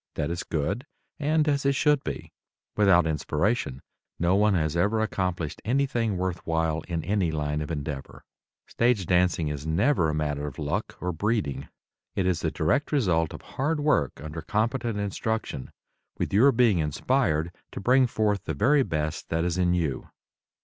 That 0.15 0.31
is 0.31 0.41
good 0.41 0.87
and 1.19 1.47
as 1.47 1.63
it 1.63 1.73
should 1.75 2.03
be. 2.03 2.31
Without 2.75 3.05
inspiration 3.05 3.83
no 4.17 4.33
one 4.33 4.55
has 4.55 4.75
ever 4.75 4.99
accomplished 4.99 5.61
anything 5.63 6.17
worth 6.17 6.39
while 6.47 6.81
in 6.87 7.03
any 7.03 7.29
line 7.31 7.61
of 7.61 7.69
endeavor. 7.69 8.23
Stage 8.65 9.05
dancing 9.05 9.49
is 9.49 9.67
never 9.67 10.09
a 10.09 10.15
matter 10.15 10.47
of 10.47 10.57
luck 10.57 10.97
or 11.01 11.11
breeding; 11.11 11.67
it 12.15 12.25
is 12.25 12.41
the 12.41 12.49
direct 12.49 12.91
result 12.91 13.31
of 13.31 13.43
hard 13.43 13.79
work 13.79 14.19
under 14.19 14.41
competent 14.41 14.97
instruction, 14.97 15.69
with 16.17 16.33
your 16.33 16.51
being 16.51 16.79
inspired 16.79 17.51
to 17.71 17.79
bring 17.79 18.07
forth 18.07 18.45
the 18.45 18.55
very 18.55 18.81
best 18.81 19.29
that 19.29 19.45
is 19.45 19.59
in 19.59 19.75
you. 19.75 20.09